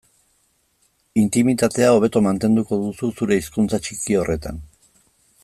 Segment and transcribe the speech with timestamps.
[1.23, 4.65] Intimitatea hobeto mantenduko duzu zure hizkuntza txiki horretan.